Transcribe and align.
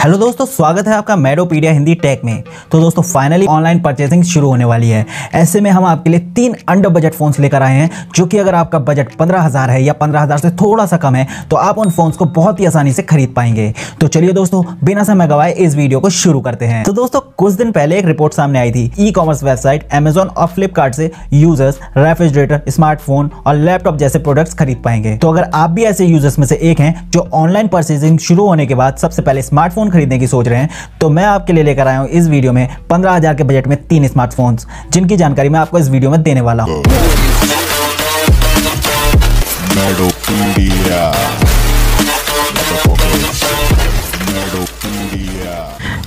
Hello 0.00 0.16
दोस्तों, 0.18 0.44
स्वागत 0.46 0.86
है 0.88 0.94
आपका 0.94 1.14
मेडोपीडिया 1.16 1.72
हिंदी 1.72 1.94
टेक 1.94 2.20
में। 2.24 2.42
तो 2.72 2.78
दोस्तों 2.80 3.02
फाइनली 3.02 3.46
ऑनलाइन 3.46 3.80
परचेसिंग 3.80 4.22
शुरू 4.24 4.48
होने 4.48 4.64
वाली 4.64 4.88
है। 4.90 5.04
ऐसे 5.34 5.60
में 5.60 5.70
हम 5.70 5.84
आपके 5.84 6.10
लिए 6.10 6.20
तीन 6.36 6.54
अंडर 6.68 6.88
बजट 6.88 7.14
फोन्स 7.14 7.38
लेकर 7.40 7.62
आए 7.62 7.74
हैं, 7.74 7.90
जो 8.16 8.24
कि 8.26 8.38
अगर 8.38 8.54
आपका 8.54 8.78
बजट 8.78 9.14
पंद्रह 9.16 9.40
हज़ार 9.40 9.70
है 9.70 9.82
या 9.82 9.92
पंद्रह 9.92 10.20
हज़ार 10.20 10.38
से 10.38 10.50
थोड़ा 10.52 10.86
सा 10.86 10.96
कम 10.96 11.14
है 11.14 11.26
तो 11.50 11.56
आप 11.56 11.78
उन 11.78 11.90
फोन्स 11.90 12.16
को 12.16 12.24
बहुत 12.30 12.60
ही 12.60 12.66
आसानी 12.66 12.92
से 12.92 13.02
खरीद 13.02 13.32
पाएँगे। 13.36 13.72
तो 14.00 14.08
चलिए 14.08 14.32
दोस्तों, 14.32 14.62
बिना 14.84 15.04
समय 15.04 15.26
गवाए 15.26 15.52
इस 15.54 15.76
वीडियो 15.76 16.00
को 16.00 16.10
शुरू 16.12 16.40
करते 16.40 16.66
हैं। 16.66 16.82
तो 16.84 16.92
दोस्तों, 16.92 17.20
कुछ 17.36 17.52
दिन 17.54 17.72
पहले 17.72 17.98
एक 17.98 18.06
रिपोर्ट 18.06 18.34
सामने 18.34 18.58
आई 18.58 18.72
थी। 18.72 18.90
ई 18.98 19.10
कॉमर्स 19.10 19.44
वेबसाइट 19.44 19.86
अमेजोन 19.92 20.28
और 20.28 20.46
फ्लिपकार्ट 20.46 20.94
से 20.94 21.10
यूज़र्स 21.32 21.80
रेफ्रिजरेटर 21.96 22.62
स्मार्टफ़ोन 22.68 23.30
और 23.46 23.56
लैपटॉप 23.56 23.96
जैसे 23.96 24.18
प्रोडक्ट्स 24.20 24.54
खरीद 24.54 24.82
पाएँगे। 24.84 25.16
तो 25.16 25.32
अगर 25.32 25.50
आप 25.54 25.70
भी 25.70 25.84
ऐसे 25.84 26.06
यूज़र्स 26.06 26.38
में 26.38 26.46
से 26.46 26.58
एक 26.62 26.80
हैं, 26.80 27.10
जो 27.10 27.28
ऑनलाइन 27.34 27.68
परचेसिंग 27.68 28.18
शुरू 28.20 28.46
होने 28.46 28.66
के 28.66 28.74
बाद 28.74 28.96
सबसे 28.96 29.22
पहले 29.22 29.42
स्मार्टफ़ोन 29.42 29.88
खरीदने 29.90 30.18
की 30.18 30.26
सोच 30.26 30.48
रहे 30.48 30.58
हैं 30.60 30.70
तो 31.00 31.08
मैं 31.10 31.24
आपके 31.24 31.52
लिए 31.52 31.64
लेकर 31.64 31.88
आया 31.88 31.98
हूँ 31.98 32.08
इस 32.08 32.28
वीडियो 32.28 32.52
में 32.52 32.66
पंद्रह 32.90 33.12
हज़ार 33.12 33.34
के 33.34 33.44
बजट 33.44 33.66
में 33.66 33.76
तीन 33.86 34.06
स्मार्टफोन्स 34.08 34.66
जिनकी 34.92 35.16
जानकारी 35.16 35.48
मैं 35.48 35.60
आपको 35.60 35.78
इस 35.78 35.88
वीडियो 35.88 36.10
में 36.10 36.22
देने 36.22 36.40
वाला 36.40 36.64
हूँ. 36.64 36.82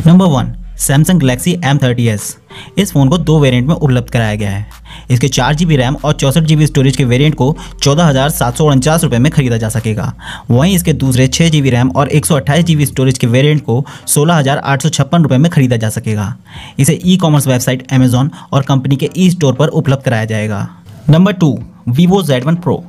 Number 0.07 0.25
one 0.27 0.53
Samsung 0.79 1.19
Galaxy 1.19 1.51
M 1.65 1.77
thirty 1.83 2.07
S 2.07 2.35
इस 2.77 2.91
फ़ोन 2.93 3.09
को 3.09 3.17
दो 3.19 3.39
वेरिएंट 3.39 3.67
में 3.67 3.75
उपलब्ध 3.75 4.09
कराया 4.09 4.35
गया 4.35 4.49
है। 4.49 4.81
इसके 5.11 5.27
चार 5.29 5.55
जी 5.55 5.75
रैम 5.75 5.95
और 5.95 6.13
चौंसठ 6.13 6.43
जी 6.43 6.65
स्टोरेज 6.67 6.97
के 6.97 7.05
वेरिएंट 7.05 7.35
को 7.35 7.55
चौदह 7.81 8.05
हज़ार 8.05 8.29
सात 8.31 8.57
सौ 8.57 8.69
उनचास 8.71 9.03
रुपये 9.03 9.19
में 9.19 9.31
खरीदा 9.31 9.57
जा 9.57 9.69
सकेगा। 9.69 10.13
वहीं 10.51 10.75
इसके 10.75 10.93
दूसरे 10.95 11.27
छः 11.29 11.49
जी 11.49 11.61
रैम 11.69 11.89
और 11.91 12.09
एक 12.09 12.25
सौ 12.25 12.35
अट्ठाईस 12.35 12.65
जी 12.65 12.85
स्टोरेज 12.85 13.17
के 13.17 13.27
वेरिएंट 13.27 13.61
को 13.61 13.83
सोलह 14.07 14.35
हज़ार 14.35 14.57
आठ 14.57 14.83
सौ 14.83 14.89
छप्पन 14.89 15.23
रुपये 15.23 15.37
में 15.37 15.49
खरीदा 15.51 15.77
जा 15.77 15.89
सकेगा। 15.91 16.35
इसे 16.79 16.99
ई 17.05 17.17
कॉमर्स 17.17 17.47
वेबसाइट 17.47 17.91
अमेजॉन 17.93 18.31
और 18.51 18.63
कंपनी 18.63 18.95
के 18.95 19.09
ई 19.17 19.29
स्टोर 19.29 19.53
पर 19.53 19.67
उपलब्ध 19.69 20.03
कराया 20.03 20.25
जाएगा। 20.25 20.67
Number 21.09 21.33
two 21.33 21.57
Vivo 21.89 22.21
Z 22.23 22.43
one 22.43 22.55
pro 22.55 22.83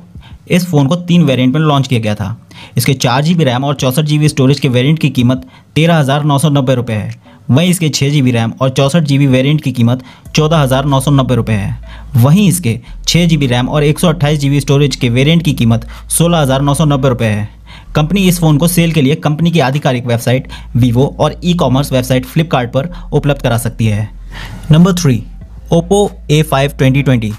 इस 0.47 0.65
फ़ोन 0.65 0.87
को 0.87 0.95
तीन 0.95 1.23
वेरिएंट 1.23 1.53
में 1.53 1.61
लॉन्च 1.61 1.87
किया 1.87 1.99
गया 1.99 2.15
था। 2.15 2.35
इसके 2.77 2.93
चार 2.95 3.21
जी 3.23 3.33
रैम 3.35 3.63
और 3.63 3.75
चौंसठ 3.75 4.03
जी 4.03 4.27
स्टोरेज 4.29 4.59
के 4.59 4.67
वेरिएंट 4.69 4.99
की 4.99 5.09
कीमत 5.09 5.45
तेरह 5.75 5.97
हज़ार 5.97 6.23
नौ 6.23 6.37
सौ 6.39 6.49
नब्बे 6.49 6.75
रुपये 6.75 6.95
है। 6.95 7.24
वहीं 7.49 7.69
इसके 7.69 7.89
छः 7.89 8.09
जी 8.09 8.31
रैम 8.31 8.53
और 8.61 8.69
चौंसठ 8.69 9.03
जी 9.03 9.17
वेरिएंट 9.17 9.61
की 9.61 9.71
कीमत 9.71 10.03
चौदह 10.35 10.57
हज़ार 10.57 10.85
नौ 10.85 10.99
सौ 10.99 11.11
नब्बे 11.11 11.35
रुपये 11.35 11.55
है। 11.55 11.77
वहीं 12.15 12.47
इसके 12.47 12.79
छः 13.07 13.27
जी 13.27 13.47
रैम 13.47 13.69
और 13.69 13.83
एक 13.83 13.99
सौ 13.99 14.07
अट्ठाईस 14.09 14.39
जी 14.39 14.59
स्टोरेज 14.59 14.95
के 14.95 15.09
वेरिएंट 15.09 15.43
की 15.43 15.53
कीमत 15.53 15.87
सोलह 16.09 16.37
हज़ार 16.37 16.61
नौ 16.61 16.73
सौ 16.73 16.85
नब्बे 16.85 17.09
रुपये 17.09 17.27
है। 17.27 17.47
कंपनी 17.95 18.27
इस 18.27 18.39
फ़ोन 18.39 18.57
को 18.57 18.67
सेल 18.67 18.91
के 18.91 19.01
लिए 19.01 19.15
कंपनी 19.17 19.51
की 19.51 19.59
आधिकारिक 19.59 20.05
वेबसाइट 20.05 20.47
वीवो 20.75 21.05
और 21.19 21.39
ई 21.43 21.53
कॉमर्स 21.53 21.91
वेबसाइट 21.91 22.25
फ्लिपकार्ट 22.25 22.71
पर 22.71 22.89
उपलब्ध 23.13 23.41
करा 23.41 23.57
सकती 23.57 23.85
है। 23.85 24.09
Number 24.71 24.93
three 24.93 25.23
Oppo 25.73 26.09
A 26.31 26.41
five 26.41 26.71
twenty 26.77 27.01
twenty 27.03 27.31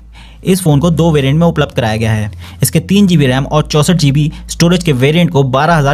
इस 0.46 0.62
फ़ोन 0.62 0.80
को 0.80 0.90
दो 0.90 1.10
वेरिएंट 1.10 1.38
में 1.40 1.46
उपलब्ध 1.46 1.72
कराया 1.72 1.96
गया 1.96 2.12
है। 2.12 2.30
इसके 2.62 2.80
तीन 2.80 3.06
जी 3.06 3.16
रैम 3.16 3.46
और 3.46 3.62
चौंसठ 3.62 3.96
जी 3.96 4.30
स्टोरेज 4.48 4.84
के 4.84 4.92
वेरिएंट 4.94 5.30
को 5.30 5.42
बारह 5.44 5.92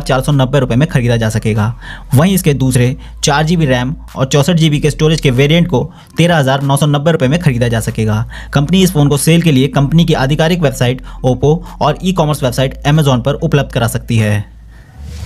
रुपये 0.59 0.77
में 0.77 0.87
खरीदा 0.89 1.17
जा 1.17 1.29
सकेगा। 1.29 1.75
वहीं 2.15 2.35
इसके 2.35 2.55
दूसरे 2.55 2.97
चार 3.25 3.45
जी 3.45 3.57
रैम 3.57 3.95
और 4.17 4.27
चौंसठ 4.27 4.55
जी 4.55 4.81
के 4.81 4.91
स्टोरेज 4.91 5.21
के 5.21 5.31
वेरिएंट 5.33 5.69
को 5.69 5.83
तेरह 6.17 6.55
रुपये 6.55 7.29
में 7.29 7.39
खरीदा 7.41 7.69
जा 7.69 7.81
सकेगा। 7.81 8.25
कंपनी 8.55 8.83
इस 8.83 8.93
फ़ोन 8.93 9.09
को 9.09 9.17
सेल 9.17 9.43
के 9.43 9.53
लिए 9.53 9.69
कंपनी 9.69 10.05
की 10.05 10.15
आधिकारिक 10.15 10.61
वेबसाइट, 10.61 11.03
ओप्पो 11.25 11.65
और 11.81 11.99
ई 12.05 12.13
कॉमर्स 12.13 12.43
वेबसाइट 12.43 12.83
अमेजॉन 12.87 13.23
पर 13.23 13.35
उपलब्ध 13.35 13.73
करा 13.73 13.89
सकती 13.89 14.17
है। 14.17 14.45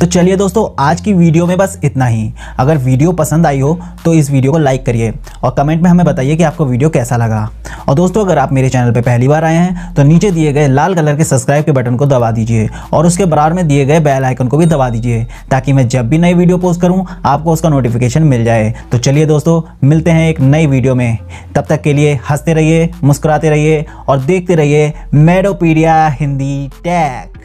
तो 0.00 0.06
चलिए 0.06 0.36
दोस्तों, 0.36 0.64
आज 0.78 1.00
की 1.00 1.12
वीडियो 1.12 1.44
में 1.46 1.56
बस 1.58 1.78
इतना 1.84 2.06
ही। 2.06 2.32
अगर 2.58 2.78
वीडियो 2.78 3.12
पसंद 3.12 3.46
आई 3.46 3.60
हो 3.60 3.78
तो 4.04 4.12
इस 4.14 4.30
वीडियो 4.30 4.52
को 4.52 4.58
लाइक 4.58 4.84
करिए 4.86 5.12
और 5.42 5.54
कमेंट 5.58 5.82
में 5.82 5.88
हमें 5.90 6.04
बताइए 6.06 6.34
कि 6.36 6.42
आपको 6.42 6.64
वीडियो 6.64 6.90
कैसा 6.90 7.16
लगा। 7.16 7.48
और 7.88 7.94
दोस्तों, 7.94 8.24
अगर 8.24 8.38
आप 8.38 8.52
मेरे 8.52 8.68
चैनल 8.68 8.92
पर 8.92 9.02
पहली 9.02 9.28
बार 9.28 9.44
आए 9.44 9.54
हैं 9.54 9.94
तो 9.94 10.02
नीचे 10.02 10.30
दिए 10.30 10.52
गए 10.52 10.66
लाल 10.68 10.94
कलर 10.94 11.16
के 11.16 11.24
सब्सक्राइब 11.24 11.64
के 11.64 11.72
बटन 11.72 11.96
को 11.96 12.06
दबा 12.06 12.30
दीजिए 12.30 12.68
और 12.92 13.06
उसके 13.06 13.24
बराबर 13.24 13.52
में 13.52 13.66
दिए 13.68 13.84
गए 13.84 14.00
बेल 14.00 14.24
आइकन 14.24 14.48
को 14.48 14.58
भी 14.58 14.66
दबा 14.66 14.88
दीजिए, 14.90 15.24
ताकि 15.50 15.72
मैं 15.72 15.86
जब 15.88 16.08
भी 16.08 16.18
नई 16.18 16.34
वीडियो 16.34 16.58
पोस्ट 16.58 16.80
करूँ, 16.80 17.06
आपको 17.24 17.52
उसका 17.52 17.68
नोटिफिकेशन 17.68 18.22
मिल 18.24 18.44
जाए। 18.44 18.72
तो 18.92 18.98
चलिए 18.98 19.26
दोस्तों, 19.26 19.60
मिलते 19.84 20.10
हैं 20.10 20.28
एक 20.28 20.40
नई 20.40 20.66
वीडियो 20.66 20.94
में। 20.94 21.18
तब 21.54 21.64
तक 21.68 21.82
के 21.82 21.92
लिए 21.92 22.18
हँसते 22.30 22.54
रहिए, 22.54 22.90
मुस्कुराते 23.04 23.50
रहिए 23.50 23.84
और 24.08 24.18
देखते 24.20 24.54
रहिए 24.54 24.92
मेडोपीडिया 25.14 26.06
हिंदी 26.10 26.68
टैग 26.84 27.35